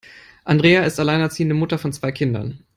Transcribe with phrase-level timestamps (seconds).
[0.45, 2.63] Andrea ist alleinerziehende Mutter von zwei Kindern.